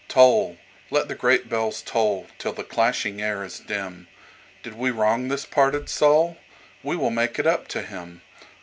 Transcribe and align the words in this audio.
Toll! 0.07 0.57
Let 0.89 1.09
the 1.09 1.13
great 1.13 1.47
bells 1.47 1.83
tollTill 1.83 2.55
the 2.55 2.63
clashing 2.63 3.21
air 3.21 3.43
is 3.43 3.59
dim, 3.59 4.07
Did 4.63 4.73
we 4.73 4.89
wrong 4.89 5.27
this 5.27 5.45
parted 5.45 5.89
soul? 5.89 6.37
We 6.81 6.95
will 6.95 7.11
make 7.11 7.37
it 7.37 7.45
up 7.45 7.67
to 7.67 7.83
him. 7.83 8.23